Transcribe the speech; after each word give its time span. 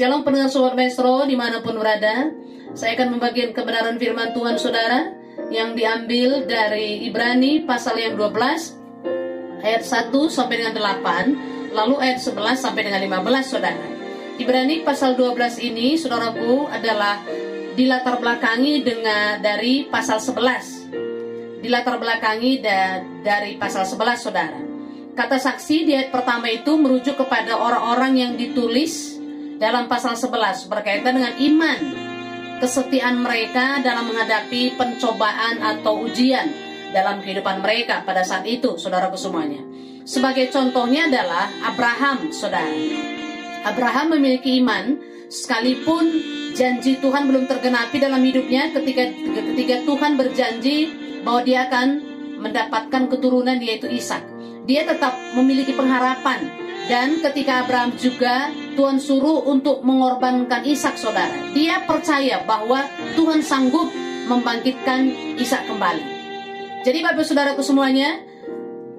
Shalom 0.00 0.24
pendengar 0.24 0.48
Sobat 0.48 0.80
Maestro 0.80 1.28
di 1.28 1.36
mana 1.36 1.60
pun 1.60 1.76
berada 1.76 2.32
Saya 2.72 2.96
akan 2.96 3.20
membagikan 3.20 3.52
kebenaran 3.52 4.00
firman 4.00 4.32
Tuhan 4.32 4.56
saudara 4.56 5.12
Yang 5.52 5.76
diambil 5.76 6.48
dari 6.48 7.04
Ibrani 7.04 7.68
pasal 7.68 8.00
yang 8.00 8.16
12 8.16 9.60
Ayat 9.60 9.84
1 9.84 10.08
sampai 10.32 10.64
dengan 10.64 10.72
8 11.04 11.76
Lalu 11.76 12.00
ayat 12.00 12.16
11 12.16 12.32
sampai 12.56 12.88
dengan 12.88 12.96
15 12.96 13.44
saudara. 13.44 13.84
Ibrani 14.40 14.80
pasal 14.88 15.20
12 15.20 15.68
ini 15.68 16.00
saudaraku 16.00 16.72
adalah 16.72 17.20
dilatar 17.76 18.16
belakangi 18.24 18.80
dengan 18.80 19.36
dari 19.44 19.84
pasal 19.84 20.16
11 20.16 21.60
dilatar 21.60 22.00
belakangi 22.00 22.64
da- 22.64 23.04
dari 23.20 23.60
pasal 23.60 23.84
11 23.84 24.16
saudara. 24.16 24.64
Kata 25.12 25.36
saksi 25.36 25.76
di 25.84 25.92
ayat 25.92 26.08
pertama 26.08 26.48
itu 26.48 26.72
merujuk 26.80 27.20
kepada 27.20 27.60
orang-orang 27.60 28.12
yang 28.16 28.32
ditulis 28.40 29.19
dalam 29.60 29.92
pasal 29.92 30.16
11 30.16 30.72
berkaitan 30.72 31.20
dengan 31.20 31.36
iman. 31.36 31.80
Kesetiaan 32.64 33.20
mereka 33.20 33.80
dalam 33.84 34.08
menghadapi 34.08 34.76
pencobaan 34.76 35.60
atau 35.60 36.04
ujian 36.04 36.48
dalam 36.92 37.20
kehidupan 37.20 37.60
mereka 37.60 38.04
pada 38.04 38.24
saat 38.24 38.44
itu 38.48 38.80
saudaraku 38.80 39.16
semuanya. 39.20 39.60
Sebagai 40.04 40.48
contohnya 40.48 41.08
adalah 41.08 41.48
Abraham 41.64 42.32
saudara. 42.32 42.72
Abraham 43.64 44.16
memiliki 44.16 44.60
iman 44.60 44.96
sekalipun 45.28 46.08
janji 46.56 47.00
Tuhan 47.00 47.28
belum 47.28 47.48
tergenapi 47.48 47.96
dalam 48.00 48.20
hidupnya 48.24 48.72
ketika 48.76 49.08
ketika 49.12 49.76
Tuhan 49.84 50.20
berjanji 50.20 50.78
bahwa 51.24 51.40
dia 51.44 51.68
akan 51.68 51.88
mendapatkan 52.44 53.08
keturunan 53.08 53.56
yaitu 53.60 53.88
Ishak. 53.88 54.24
Dia 54.68 54.84
tetap 54.84 55.16
memiliki 55.32 55.72
pengharapan 55.72 56.69
dan 56.90 57.22
ketika 57.22 57.62
Abraham 57.62 57.94
juga 57.94 58.50
Tuhan 58.74 58.98
suruh 58.98 59.46
untuk 59.46 59.86
mengorbankan 59.86 60.66
Ishak 60.66 60.98
saudara. 60.98 61.54
Dia 61.54 61.86
percaya 61.86 62.42
bahwa 62.42 62.82
Tuhan 63.14 63.46
sanggup 63.46 63.86
membangkitkan 64.26 65.06
Ishak 65.38 65.70
kembali. 65.70 66.02
Jadi 66.82 66.98
Bapak 66.98 67.22
Saudaraku 67.22 67.62
semuanya, 67.62 68.26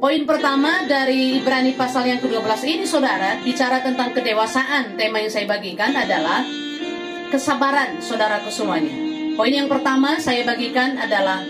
Poin 0.01 0.25
pertama 0.25 0.81
dari 0.89 1.37
Ibrani 1.37 1.77
pasal 1.77 2.09
yang 2.09 2.17
ke-12 2.25 2.65
ini 2.65 2.89
saudara 2.89 3.37
bicara 3.45 3.85
tentang 3.85 4.09
kedewasaan. 4.17 4.97
Tema 4.97 5.21
yang 5.21 5.29
saya 5.29 5.45
bagikan 5.45 5.93
adalah 5.93 6.41
kesabaran 7.29 8.01
saudaraku 8.01 8.49
semuanya. 8.49 8.89
Poin 9.37 9.53
yang 9.53 9.69
pertama 9.69 10.17
saya 10.17 10.41
bagikan 10.41 10.97
adalah 10.97 11.45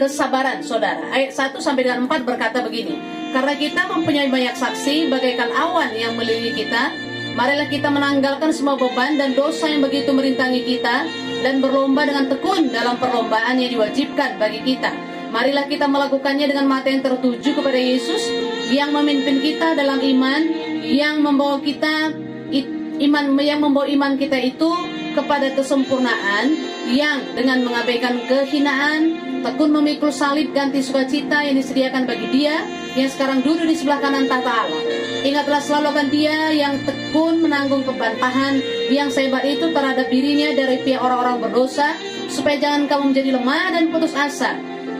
kesabaran 0.00 0.64
saudara. 0.64 1.12
Ayat 1.12 1.36
1 1.36 1.60
sampai 1.60 1.84
dengan 1.84 2.08
4 2.08 2.24
berkata 2.24 2.64
begini. 2.64 3.13
Karena 3.34 3.58
kita 3.58 3.90
mempunyai 3.90 4.30
banyak 4.30 4.54
saksi 4.54 5.10
bagaikan 5.10 5.50
awan 5.50 5.90
yang 5.98 6.14
melilit 6.14 6.54
kita, 6.54 6.94
marilah 7.34 7.66
kita 7.66 7.90
menanggalkan 7.90 8.54
semua 8.54 8.78
beban 8.78 9.18
dan 9.18 9.34
dosa 9.34 9.66
yang 9.66 9.82
begitu 9.82 10.14
merintangi 10.14 10.62
kita 10.62 11.02
dan 11.42 11.58
berlomba 11.58 12.06
dengan 12.06 12.30
tekun 12.30 12.70
dalam 12.70 12.94
perlombaan 12.94 13.58
yang 13.58 13.74
diwajibkan 13.74 14.38
bagi 14.38 14.62
kita. 14.62 14.94
Marilah 15.34 15.66
kita 15.66 15.90
melakukannya 15.90 16.46
dengan 16.46 16.70
mata 16.70 16.86
yang 16.86 17.02
tertuju 17.02 17.58
kepada 17.58 17.74
Yesus 17.74 18.30
yang 18.70 18.94
memimpin 18.94 19.42
kita 19.42 19.74
dalam 19.74 19.98
iman, 19.98 20.42
yang 20.86 21.18
membawa 21.18 21.58
kita 21.58 22.14
it- 22.54 23.02
iman 23.02 23.34
yang 23.42 23.58
membawa 23.58 23.90
iman 23.90 24.14
kita 24.14 24.38
itu 24.38 24.70
kepada 25.18 25.50
kesempurnaan, 25.58 26.54
yang 26.86 27.34
dengan 27.34 27.66
mengabaikan 27.66 28.14
kehinaan, 28.30 29.18
tekun 29.42 29.74
memikul 29.74 30.14
salib 30.14 30.54
ganti 30.54 30.86
sukacita 30.86 31.42
yang 31.42 31.58
disediakan 31.58 32.06
bagi 32.06 32.30
Dia 32.30 32.83
yang 32.94 33.10
sekarang 33.10 33.42
duduk 33.42 33.66
di 33.66 33.74
sebelah 33.74 33.98
kanan 33.98 34.30
tata 34.30 34.66
Allah. 34.66 34.82
Ingatlah 35.26 35.60
selalu 35.62 35.86
akan 35.90 36.08
Dia 36.14 36.54
yang 36.54 36.74
tekun 36.86 37.42
menanggung 37.42 37.82
kebantahan 37.82 38.62
yang 38.90 39.10
sehebat 39.10 39.42
itu 39.42 39.72
terhadap 39.74 40.06
dirinya 40.12 40.54
dari 40.54 40.78
pihak 40.82 41.02
orang-orang 41.02 41.42
berdosa, 41.42 41.96
supaya 42.30 42.60
jangan 42.62 42.86
kamu 42.86 43.04
menjadi 43.10 43.30
lemah 43.34 43.66
dan 43.74 43.84
putus 43.90 44.14
asa. 44.14 44.54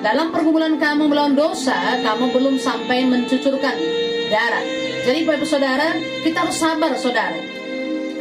Dalam 0.05 0.35
pergumulan 0.35 0.77
kamu 0.77 1.09
melawan 1.09 1.33
dosa, 1.33 1.77
kamu 2.03 2.35
belum 2.35 2.55
sampai 2.61 3.09
mencucurkan 3.09 3.77
darah. 4.29 4.65
Jadi 5.05 5.25
Bapak 5.25 5.49
Saudara, 5.49 5.97
kita 6.25 6.45
harus 6.45 6.57
sabar 6.57 6.93
Saudara. 6.97 7.41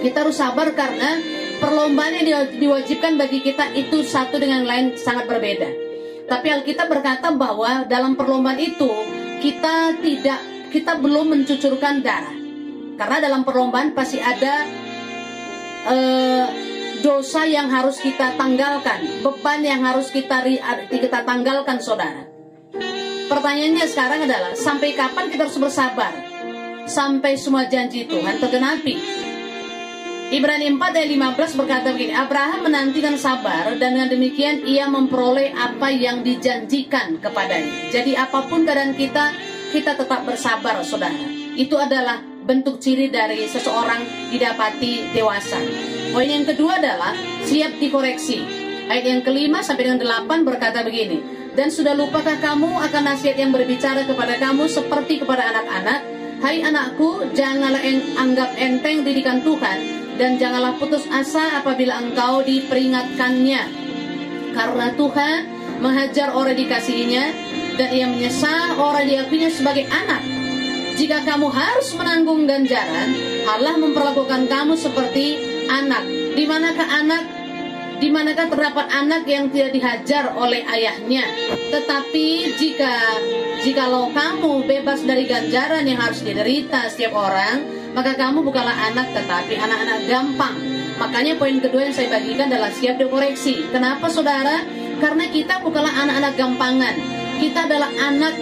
Kita 0.04 0.28
harus 0.28 0.36
sabar 0.36 0.72
karena 0.76 1.20
perlombaan 1.64 2.12
yang 2.20 2.26
diwa- 2.28 2.52
diwajibkan 2.60 3.16
bagi 3.16 3.40
kita 3.40 3.72
itu 3.72 4.04
satu 4.04 4.36
dengan 4.36 4.68
lain 4.68 5.00
sangat 5.00 5.28
berbeda. 5.32 5.68
Tapi 6.28 6.48
Alkitab 6.52 6.88
berkata 6.88 7.36
bahwa 7.36 7.88
dalam 7.88 8.16
perlombaan 8.16 8.60
itu 8.60 8.88
kita 9.44 10.00
tidak 10.00 10.40
kita 10.72 10.96
belum 11.04 11.36
mencucurkan 11.36 12.00
darah. 12.00 12.32
Karena 12.96 13.18
dalam 13.20 13.44
perlombaan 13.44 13.92
pasti 13.92 14.24
ada 14.24 14.64
eh, 15.92 16.46
dosa 17.04 17.44
yang 17.44 17.68
harus 17.68 18.00
kita 18.00 18.40
tanggalkan, 18.40 19.20
beban 19.20 19.60
yang 19.60 19.84
harus 19.84 20.08
kita 20.08 20.40
kita 20.88 21.28
tanggalkan, 21.28 21.84
saudara. 21.84 22.24
Pertanyaannya 23.28 23.86
sekarang 23.92 24.24
adalah 24.24 24.56
sampai 24.56 24.96
kapan 24.96 25.28
kita 25.28 25.52
harus 25.52 25.60
bersabar? 25.60 26.14
Sampai 26.88 27.36
semua 27.36 27.68
janji 27.68 28.08
Tuhan 28.08 28.40
tergenapi. 28.40 29.23
Ibrani 30.34 30.66
4 30.66 30.98
ayat 30.98 31.14
15 31.14 31.62
berkata 31.62 31.94
begini, 31.94 32.10
Abraham 32.10 32.66
menantikan 32.66 33.14
sabar 33.22 33.70
dan 33.78 33.94
dengan 33.94 34.10
demikian 34.10 34.66
ia 34.66 34.90
memperoleh 34.90 35.54
apa 35.54 35.94
yang 35.94 36.26
dijanjikan 36.26 37.22
kepadanya. 37.22 37.94
Jadi 37.94 38.18
apa 38.18 38.42
pun 38.50 38.66
keadaan 38.66 38.98
kita, 38.98 39.30
kita 39.70 39.94
tetap 39.94 40.26
bersabar, 40.26 40.82
saudara. 40.82 41.14
Itu 41.54 41.78
adalah 41.78 42.18
bentuk 42.50 42.82
ciri 42.82 43.14
dari 43.14 43.46
seseorang 43.46 44.34
didapati 44.34 45.14
dewasa. 45.14 45.62
Poin 46.10 46.26
yang 46.26 46.50
kedua 46.50 46.82
adalah 46.82 47.14
siap 47.46 47.78
dikoreksi. 47.78 48.42
Ayat 48.90 49.06
yang 49.06 49.22
kelima 49.22 49.62
sampai 49.62 49.86
dengan 49.86 50.02
delapan 50.02 50.42
berkata 50.42 50.82
begini, 50.82 51.22
dan 51.54 51.70
sudah 51.70 51.94
lupakah 51.94 52.42
kamu 52.42 52.82
akan 52.90 53.04
nasihat 53.06 53.38
yang 53.38 53.54
berbicara 53.54 54.02
kepada 54.10 54.42
kamu 54.42 54.66
seperti 54.66 55.22
kepada 55.22 55.46
anak-anak? 55.54 56.02
Hai 56.42 56.66
anakku, 56.66 57.22
janganlah 57.38 57.86
en- 57.86 58.18
anggap 58.18 58.58
enteng 58.58 59.06
didikan 59.06 59.40
Tuhan, 59.40 60.03
dan 60.18 60.38
janganlah 60.38 60.78
putus 60.78 61.06
asa 61.10 61.62
apabila 61.62 62.00
engkau 62.02 62.46
diperingatkannya. 62.46 63.64
Karena 64.54 64.88
Tuhan 64.94 65.40
menghajar 65.82 66.32
orang 66.38 66.56
dikasihinya, 66.56 67.26
dan 67.74 67.90
ia 67.90 68.06
menyesal 68.06 68.78
orang 68.78 69.10
diakuinya 69.10 69.50
sebagai 69.50 69.90
anak. 69.90 70.22
Jika 70.94 71.26
kamu 71.26 71.50
harus 71.50 71.90
menanggung 71.98 72.46
ganjaran, 72.46 73.18
Allah 73.50 73.82
memperlakukan 73.82 74.46
kamu 74.46 74.78
seperti 74.78 75.42
anak. 75.66 76.06
Di 76.38 76.46
manakah 76.46 76.86
anak? 76.86 77.24
Di 77.98 78.14
manakah 78.14 78.52
terdapat 78.52 78.94
anak 78.94 79.26
yang 79.26 79.50
tidak 79.50 79.74
dihajar 79.74 80.38
oleh 80.38 80.62
ayahnya? 80.70 81.26
Tetapi 81.74 82.28
jika 82.62 82.94
jikalau 83.66 84.14
kamu 84.14 84.70
bebas 84.70 85.02
dari 85.02 85.26
ganjaran 85.26 85.88
yang 85.88 85.98
harus 85.98 86.22
diderita 86.22 86.94
setiap 86.94 87.18
orang, 87.18 87.83
maka 87.94 88.18
kamu 88.18 88.42
bukanlah 88.42 88.74
anak 88.92 89.14
tetapi 89.14 89.58
anak-anak 89.58 90.00
gampang. 90.10 90.56
Makanya 90.98 91.38
poin 91.38 91.58
kedua 91.58 91.90
yang 91.90 91.96
saya 91.96 92.10
bagikan 92.10 92.50
adalah 92.50 92.70
siap 92.70 93.02
dikoreksi. 93.02 93.70
Kenapa 93.74 94.10
saudara? 94.10 94.62
Karena 95.02 95.26
kita 95.30 95.62
bukanlah 95.62 95.94
anak-anak 95.94 96.34
gampangan. 96.38 96.96
Kita 97.42 97.66
adalah 97.66 97.90
anak 97.98 98.34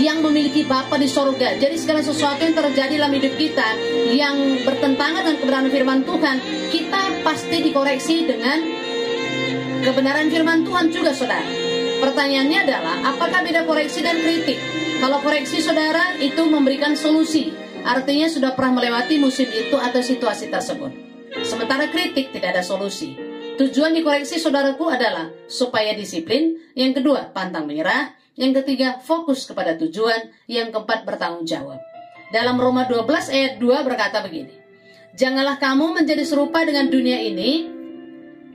yang 0.00 0.24
memiliki 0.24 0.64
Bapa 0.64 0.96
di 0.96 1.08
sorga. 1.08 1.56
Jadi 1.56 1.76
segala 1.76 2.00
sesuatu 2.00 2.42
yang 2.42 2.56
terjadi 2.56 2.96
dalam 3.00 3.12
hidup 3.12 3.34
kita 3.36 3.68
yang 4.12 4.36
bertentangan 4.66 5.24
dengan 5.24 5.36
kebenaran 5.40 5.70
firman 5.72 6.00
Tuhan, 6.04 6.36
kita 6.72 7.02
pasti 7.24 7.56
dikoreksi 7.60 8.16
dengan 8.24 8.58
kebenaran 9.84 10.28
firman 10.28 10.64
Tuhan 10.64 10.90
juga 10.90 11.12
saudara. 11.12 11.44
Pertanyaannya 12.02 12.58
adalah, 12.66 12.96
apakah 13.14 13.46
beda 13.46 13.62
koreksi 13.62 14.02
dan 14.02 14.18
kritik? 14.18 14.58
Kalau 14.98 15.22
koreksi 15.22 15.62
saudara 15.62 16.18
itu 16.18 16.42
memberikan 16.50 16.98
solusi, 16.98 17.54
artinya 17.82 18.26
sudah 18.30 18.54
pernah 18.56 18.82
melewati 18.82 19.18
musim 19.18 19.46
itu 19.50 19.76
atau 19.78 20.00
situasi 20.00 20.48
tersebut. 20.48 20.90
Sementara 21.42 21.88
kritik 21.88 22.34
tidak 22.34 22.58
ada 22.58 22.62
solusi. 22.64 23.16
Tujuan 23.56 23.92
dikoreksi 23.92 24.40
saudaraku 24.40 24.88
adalah 24.88 25.28
supaya 25.46 25.92
disiplin, 25.92 26.56
yang 26.72 26.96
kedua 26.96 27.30
pantang 27.30 27.68
menyerah, 27.68 28.16
yang 28.32 28.56
ketiga, 28.56 28.96
fokus 28.96 29.44
kepada 29.44 29.76
tujuan. 29.76 30.32
Yang 30.48 30.72
keempat, 30.72 31.04
bertanggung 31.04 31.44
jawab. 31.44 31.80
Dalam 32.32 32.56
Roma 32.56 32.88
12 32.88 33.28
ayat 33.28 33.52
2 33.60 33.84
berkata 33.84 34.24
begini. 34.24 34.56
Janganlah 35.12 35.60
kamu 35.60 36.00
menjadi 36.00 36.24
serupa 36.24 36.64
dengan 36.64 36.88
dunia 36.88 37.20
ini, 37.20 37.68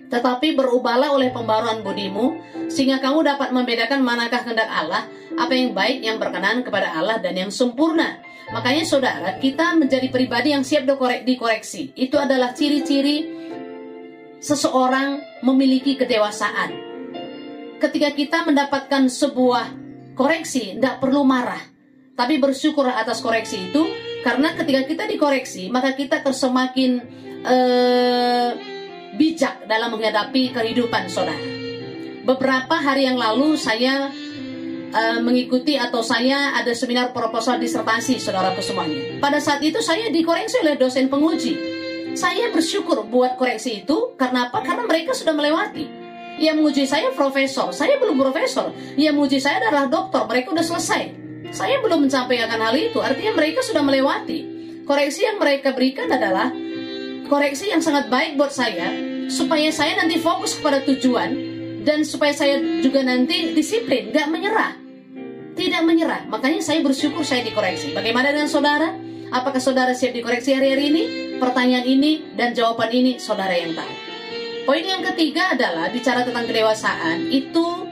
tetapi 0.09 0.57
berubahlah 0.57 1.13
oleh 1.13 1.29
pembaruan 1.29 1.85
budimu, 1.85 2.41
sehingga 2.74 2.97
kamu 2.97 3.21
dapat 3.21 3.53
membedakan 3.53 4.01
manakah 4.01 4.41
kehendak 4.41 4.65
Allah, 4.65 5.06
apa 5.38 5.53
yang 5.53 5.77
baik, 5.77 6.01
yang 6.01 6.18
berkenan 6.18 6.65
kepada 6.65 6.97
Allah, 6.97 7.21
dan 7.21 7.38
yang 7.38 7.53
sempurna. 7.53 8.18
Makanya 8.48 8.88
saudara, 8.88 9.36
kita 9.40 9.76
menjadi 9.76 10.08
pribadi 10.08 10.56
yang 10.56 10.64
siap 10.64 10.88
dikoreksi. 11.28 11.92
Itu 12.00 12.16
adalah 12.16 12.56
ciri-ciri 12.56 13.36
seseorang 14.40 15.42
memiliki 15.44 16.00
kedewasaan 16.00 16.88
ketika 17.78 18.10
kita 18.14 18.38
mendapatkan 18.46 19.06
sebuah 19.10 19.66
koreksi, 20.18 20.78
tidak 20.78 20.98
perlu 20.98 21.22
marah, 21.22 21.62
tapi 22.18 22.42
bersyukur 22.42 22.90
atas 22.90 23.22
koreksi 23.22 23.70
itu, 23.70 23.86
karena 24.26 24.54
ketika 24.58 24.82
kita 24.86 25.04
dikoreksi, 25.06 25.70
maka 25.70 25.94
kita 25.94 26.26
akan 26.26 26.34
semakin 26.34 26.92
uh, 27.46 28.50
bijak 29.18 29.66
dalam 29.70 29.94
menghadapi 29.94 30.54
kehidupan 30.54 31.10
saudara. 31.10 31.38
Beberapa 32.28 32.76
hari 32.76 33.08
yang 33.08 33.16
lalu 33.16 33.56
saya 33.56 34.12
uh, 34.94 35.19
mengikuti 35.24 35.75
atau 35.75 36.04
saya 36.04 36.56
ada 36.56 36.72
seminar 36.72 37.12
proposal 37.12 37.60
disertasi 37.60 38.19
saudaraku 38.19 38.62
semuanya. 38.63 39.19
Pada 39.24 39.39
saat 39.42 39.63
itu 39.63 39.80
saya 39.84 40.12
dikoreksi 40.12 40.62
oleh 40.63 40.75
dosen 40.80 41.07
penguji. 41.12 41.56
Saya 42.18 42.50
bersyukur 42.50 43.06
buat 43.06 43.38
koreksi 43.38 43.86
itu 43.86 44.18
karena 44.18 44.50
apa? 44.50 44.66
Karena 44.66 44.89
mereka 44.89 45.13
sudah 45.13 45.38
melewati 45.38 46.07
yang 46.38 46.62
menguji 46.62 46.86
saya 46.86 47.10
profesor, 47.13 47.74
saya 47.74 47.98
belum 47.98 48.18
profesor. 48.18 48.69
Yang 48.94 49.13
menguji 49.18 49.39
saya 49.42 49.62
adalah 49.62 49.89
dokter, 49.89 50.22
mereka 50.30 50.54
sudah 50.54 50.66
selesai. 50.66 51.04
Saya 51.50 51.81
belum 51.81 52.06
mencapai 52.06 52.38
hal 52.45 52.75
itu, 52.78 53.01
artinya 53.01 53.34
mereka 53.34 53.66
sudah 53.66 53.81
melewati. 53.81 54.39
Koreksi 54.86 55.25
yang 55.25 55.42
mereka 55.42 55.74
berikan 55.74 56.07
adalah 56.07 56.54
koreksi 57.28 57.74
yang 57.74 57.81
sangat 57.84 58.07
baik 58.07 58.39
buat 58.39 58.54
saya, 58.54 58.94
supaya 59.28 59.68
saya 59.74 60.00
nanti 60.00 60.22
fokus 60.22 60.56
kepada 60.56 60.86
tujuan, 60.86 61.36
dan 61.88 62.04
supaya 62.04 62.36
saya 62.36 62.60
juga 62.84 63.00
nanti 63.00 63.56
disiplin, 63.56 64.12
gak 64.12 64.28
menyerah. 64.28 64.75
Tidak 65.56 65.81
menyerah, 65.88 66.28
makanya 66.28 66.60
saya 66.60 66.84
bersyukur 66.84 67.24
saya 67.24 67.48
dikoreksi. 67.48 67.95
Bagaimana 67.95 68.36
dengan 68.36 68.51
saudara? 68.51 68.92
Apakah 69.31 69.63
saudara 69.63 69.95
siap 69.95 70.12
dikoreksi 70.12 70.51
hari-hari 70.51 70.92
ini? 70.92 71.04
Pertanyaan 71.39 71.88
ini 71.88 72.36
dan 72.36 72.51
jawaban 72.51 72.92
ini 72.92 73.16
saudara 73.24 73.56
yang 73.56 73.72
tahu. 73.72 73.94
Poin 74.68 74.84
yang 74.84 75.00
ketiga 75.00 75.56
adalah 75.56 75.88
bicara 75.88 76.28
tentang 76.28 76.44
kedewasaan 76.44 77.31
itu 77.31 77.88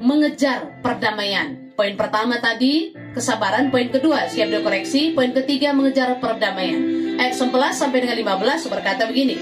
mengejar 0.00 0.80
perdamaian. 0.80 1.76
Poin 1.76 1.92
pertama 2.00 2.40
tadi 2.40 2.96
kesabaran, 3.12 3.68
poin 3.68 3.92
kedua 3.92 4.32
siap 4.32 4.48
dikoreksi, 4.48 5.12
poin 5.12 5.30
ketiga 5.36 5.76
mengejar 5.76 6.16
perdamaian. 6.24 6.80
Ayat 7.20 7.36
11 7.36 7.76
sampai 7.76 8.00
dengan 8.00 8.16
15 8.16 8.72
berkata 8.72 9.04
begini. 9.04 9.36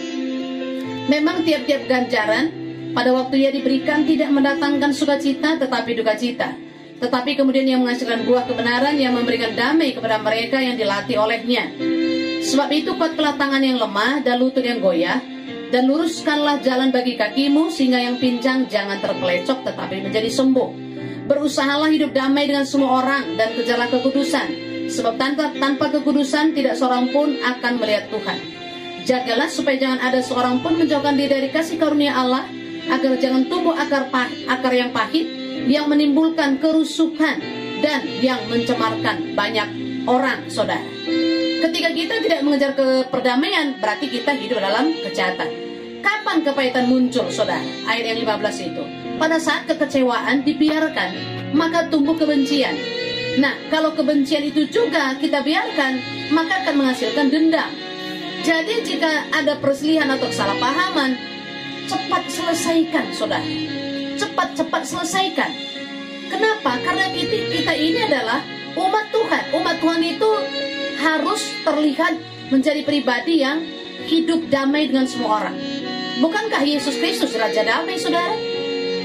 Memang 1.06 1.46
tiap-tiap 1.46 1.86
ganjaran 1.86 2.57
pada 2.98 3.14
waktu 3.14 3.46
ia 3.46 3.54
diberikan 3.54 4.02
tidak 4.02 4.34
mendatangkan 4.34 4.90
sukacita 4.90 5.54
tetapi 5.54 5.94
duka 5.94 6.18
cita. 6.18 6.50
Tetapi 6.98 7.38
kemudian 7.38 7.62
ia 7.62 7.78
menghasilkan 7.78 8.26
buah 8.26 8.50
kebenaran 8.50 8.98
yang 8.98 9.14
memberikan 9.14 9.54
damai 9.54 9.94
kepada 9.94 10.18
mereka 10.18 10.58
yang 10.58 10.74
dilatih 10.74 11.14
olehnya. 11.14 11.70
Sebab 12.42 12.66
itu 12.74 12.98
kuatlah 12.98 13.38
tangan 13.38 13.62
yang 13.62 13.78
lemah 13.78 14.26
dan 14.26 14.42
lutut 14.42 14.66
yang 14.66 14.82
goyah, 14.82 15.22
dan 15.70 15.86
luruskanlah 15.86 16.58
jalan 16.58 16.90
bagi 16.90 17.14
kakimu 17.14 17.70
sehingga 17.70 18.02
yang 18.02 18.18
pincang 18.18 18.66
jangan 18.66 18.98
terpelecok 18.98 19.62
tetapi 19.62 20.02
menjadi 20.02 20.26
sembuh. 20.26 20.90
Berusahalah 21.30 21.94
hidup 21.94 22.10
damai 22.10 22.50
dengan 22.50 22.66
semua 22.66 22.98
orang 22.98 23.38
dan 23.38 23.54
kejarlah 23.54 23.86
kekudusan, 23.94 24.48
sebab 24.90 25.14
tanpa 25.22 25.54
tanpa 25.54 25.86
kekudusan 25.94 26.50
tidak 26.50 26.74
seorang 26.74 27.14
pun 27.14 27.30
akan 27.46 27.72
melihat 27.78 28.10
Tuhan. 28.10 28.38
Jagalah 29.06 29.46
supaya 29.46 29.78
jangan 29.78 30.02
ada 30.02 30.18
seorang 30.18 30.66
pun 30.66 30.74
menjauhkan 30.74 31.14
diri 31.14 31.30
dari 31.30 31.48
kasih 31.54 31.78
karunia 31.78 32.18
Allah, 32.18 32.42
agar 32.88 33.12
jangan 33.20 33.44
tumbuh 33.46 33.76
akar 33.76 34.08
akar 34.48 34.72
yang 34.72 34.90
pahit 34.90 35.28
yang 35.68 35.86
menimbulkan 35.86 36.56
kerusukan 36.58 37.38
dan 37.84 38.00
yang 38.24 38.40
mencemarkan 38.48 39.36
banyak 39.36 39.68
orang, 40.08 40.48
saudara. 40.48 40.82
Ketika 41.58 41.90
kita 41.92 42.14
tidak 42.24 42.40
mengejar 42.46 42.72
keperdamaian, 42.72 43.76
berarti 43.76 44.08
kita 44.08 44.32
hidup 44.38 44.62
dalam 44.62 44.88
kejahatan. 44.94 45.48
Kapan 46.00 46.46
kepahitan 46.46 46.86
muncul, 46.88 47.28
saudara? 47.28 47.62
Ayat 47.84 48.14
yang 48.14 48.18
15 48.24 48.70
itu. 48.72 48.82
Pada 49.18 49.36
saat 49.42 49.66
kekecewaan 49.66 50.46
dibiarkan, 50.46 51.10
maka 51.52 51.90
tumbuh 51.90 52.14
kebencian. 52.14 52.78
Nah, 53.42 53.54
kalau 53.70 53.94
kebencian 53.94 54.46
itu 54.46 54.66
juga 54.70 55.14
kita 55.18 55.42
biarkan, 55.42 55.98
maka 56.30 56.64
akan 56.64 56.74
menghasilkan 56.78 57.26
dendam. 57.30 57.70
Jadi 58.46 58.86
jika 58.86 59.26
ada 59.34 59.58
perselisihan 59.58 60.08
atau 60.14 60.30
kesalahpahaman, 60.30 61.27
cepat 61.88 62.22
selesaikan, 62.28 63.04
saudara. 63.16 63.48
Cepat-cepat 64.20 64.82
selesaikan. 64.84 65.50
Kenapa? 66.28 66.76
Karena 66.84 67.08
kita, 67.08 67.48
kita 67.48 67.72
ini 67.72 68.04
adalah 68.04 68.44
umat 68.76 69.08
Tuhan. 69.08 69.44
Umat 69.56 69.76
Tuhan 69.80 70.02
itu 70.04 70.30
harus 71.00 71.40
terlihat 71.64 72.14
menjadi 72.52 72.84
pribadi 72.84 73.40
yang 73.40 73.64
hidup 74.04 74.46
damai 74.52 74.92
dengan 74.92 75.08
semua 75.08 75.42
orang. 75.42 75.56
Bukankah 76.18 76.62
Yesus 76.66 76.98
Kristus 76.98 77.32
Raja 77.38 77.62
Damai, 77.62 77.96
saudara? 77.96 78.34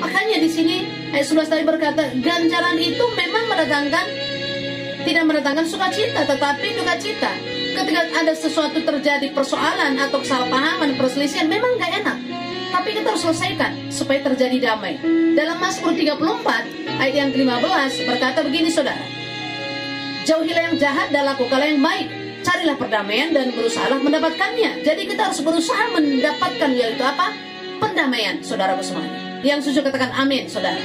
Makanya 0.02 0.42
di 0.42 0.50
sini 0.50 0.75
ayat 1.13 1.30
11 1.30 1.48
tadi 1.48 1.63
berkata, 1.63 2.04
ganjaran 2.20 2.75
itu 2.82 3.06
memang 3.16 3.48
mendatangkan 3.48 4.06
tidak 5.04 5.24
mendatangkan 5.28 5.68
sukacita, 5.68 6.24
tetapi 6.25 6.68
duka 6.80 6.96
cita. 6.98 7.32
Ketika 7.74 8.02
ada 8.16 8.34
sesuatu 8.34 8.80
terjadi 8.82 9.28
persoalan 9.36 10.00
atau 10.00 10.24
kesalahpahaman, 10.24 10.96
perselisihan, 10.96 11.52
memang 11.52 11.75
gak 11.75 11.92
enak. 12.02 12.18
Tapi 12.74 12.89
kita 12.98 13.13
harus 13.13 13.22
selesaikan 13.22 13.94
supaya 13.94 14.25
terjadi 14.25 14.74
damai. 14.74 14.98
Dalam 15.38 15.62
Mazmur 15.62 15.94
34 15.94 16.98
ayat 16.98 17.13
yang 17.13 17.30
ke-15 17.30 18.10
berkata 18.10 18.42
begini 18.42 18.74
saudara. 18.74 19.06
Jauhilah 20.25 20.74
yang 20.74 20.75
jahat 20.82 21.13
dan 21.13 21.30
lakukanlah 21.30 21.70
yang 21.70 21.86
baik. 21.86 22.10
Carilah 22.42 22.75
perdamaian 22.75 23.30
dan 23.30 23.53
berusahalah 23.53 24.01
mendapatkannya. 24.01 24.82
Jadi 24.82 25.06
kita 25.06 25.30
harus 25.30 25.39
berusaha 25.46 25.94
mendapatkan 25.94 26.70
yaitu 26.74 27.03
apa? 27.06 27.30
Pendamaian, 27.77 28.42
saudara 28.42 28.74
semuanya. 28.82 29.39
Yang 29.46 29.70
susu 29.70 29.86
katakan 29.86 30.12
amin, 30.18 30.50
saudara. 30.50 30.80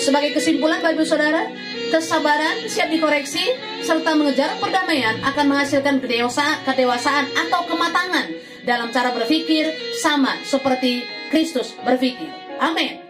Sebagai 0.00 0.34
kesimpulan 0.34 0.80
bagi 0.80 1.04
saudara, 1.04 1.46
kesabaran 1.90 2.66
siap 2.66 2.90
dikoreksi 2.90 3.42
serta 3.82 4.18
mengejar 4.18 4.56
perdamaian 4.58 5.20
akan 5.22 5.44
menghasilkan 5.46 6.02
kedewasaan, 6.02 6.62
kedewasaan 6.66 7.26
atau 7.34 7.66
kematangan 7.70 8.26
dalam 8.66 8.90
cara 8.90 9.14
berpikir 9.14 9.70
sama 10.02 10.34
seperti 10.42 11.15
Kristus 11.30 11.74
berpikir. 11.82 12.30
Amin. 12.62 13.02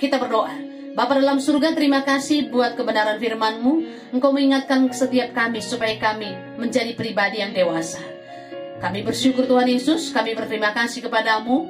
Kita 0.00 0.18
berdoa. 0.18 0.52
Bapa 0.90 1.22
dalam 1.22 1.38
surga 1.38 1.70
terima 1.70 2.02
kasih 2.02 2.50
buat 2.50 2.74
kebenaran 2.74 3.22
firman-Mu. 3.22 3.72
Engkau 4.10 4.34
mengingatkan 4.34 4.90
setiap 4.90 5.30
kami 5.30 5.62
supaya 5.62 5.94
kami 6.02 6.34
menjadi 6.58 6.98
pribadi 6.98 7.38
yang 7.38 7.54
dewasa. 7.54 8.02
Kami 8.82 9.06
bersyukur 9.06 9.46
Tuhan 9.46 9.70
Yesus, 9.70 10.10
kami 10.10 10.34
berterima 10.34 10.74
kasih 10.74 11.06
kepadamu. 11.06 11.68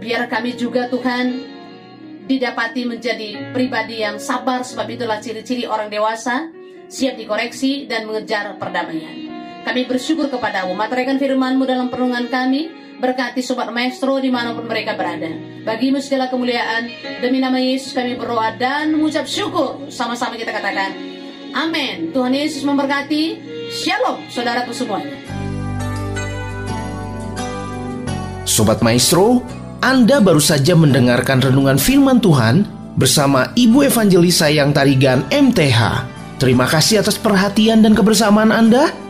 Biar 0.00 0.24
kami 0.30 0.56
juga 0.56 0.88
Tuhan 0.88 1.44
didapati 2.24 2.86
menjadi 2.86 3.52
pribadi 3.52 4.00
yang 4.00 4.16
sabar 4.16 4.62
sebab 4.62 4.86
itulah 4.88 5.20
ciri-ciri 5.20 5.66
orang 5.68 5.92
dewasa. 5.92 6.48
siap 6.90 7.14
dikoreksi 7.14 7.86
dan 7.86 8.02
mengejar 8.02 8.58
perdamaian. 8.58 9.29
Kami 9.60 9.84
bersyukur 9.84 10.32
kepadamu, 10.32 10.72
materaikan 10.72 11.20
firmanmu 11.20 11.68
dalam 11.68 11.92
perenungan 11.92 12.32
kami, 12.32 12.72
berkati 12.96 13.44
Sobat 13.44 13.68
Maestro 13.68 14.16
di 14.16 14.32
mana 14.32 14.56
pun 14.56 14.64
mereka 14.64 14.96
berada. 14.96 15.28
Bagimu 15.64 16.00
segala 16.00 16.32
kemuliaan, 16.32 16.88
demi 17.20 17.44
nama 17.44 17.60
Yesus 17.60 17.92
kami 17.92 18.16
berdoa 18.16 18.56
dan 18.56 18.96
mengucap 18.96 19.28
syukur. 19.28 19.84
Sama-sama 19.92 20.40
kita 20.40 20.52
katakan, 20.52 20.96
Amin. 21.52 22.14
Tuhan 22.14 22.32
Yesus 22.32 22.62
memberkati. 22.62 23.36
Shalom, 23.70 24.24
saudaraku 24.32 24.72
semuanya. 24.72 25.14
Sobat 28.48 28.80
Maestro, 28.80 29.44
Anda 29.84 30.18
baru 30.18 30.42
saja 30.42 30.72
mendengarkan 30.74 31.40
renungan 31.40 31.76
firman 31.76 32.18
Tuhan 32.18 32.64
bersama 32.98 33.52
Ibu 33.54 33.86
Evangelis 33.86 34.40
Sayang 34.40 34.74
Tarigan 34.74 35.24
MTH. 35.30 35.80
Terima 36.40 36.64
kasih 36.64 37.04
atas 37.04 37.20
perhatian 37.20 37.84
dan 37.84 37.92
kebersamaan 37.92 38.50
Anda. 38.50 39.09